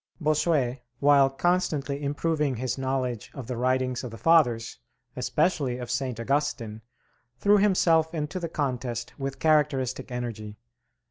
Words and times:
Bossuet, 0.19 0.81
while 0.99 1.29
constantly 1.29 2.01
improving 2.03 2.55
his 2.55 2.75
knowledge 2.75 3.29
of 3.35 3.45
the 3.45 3.55
writings 3.55 4.03
of 4.03 4.09
the 4.09 4.17
Fathers, 4.17 4.79
especially 5.15 5.77
of 5.77 5.91
St. 5.91 6.19
Augustine, 6.19 6.81
threw 7.37 7.59
himself 7.59 8.11
into 8.11 8.39
the 8.39 8.49
contest 8.49 9.13
with 9.19 9.37
characteristic 9.37 10.11
energy. 10.11 10.57